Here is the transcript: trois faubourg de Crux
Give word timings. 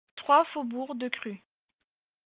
trois 0.15 0.45
faubourg 0.45 0.95
de 0.95 1.09
Crux 1.09 1.43